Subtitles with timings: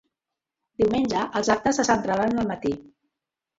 [0.83, 2.75] Diumenge els actes se centraran al matí.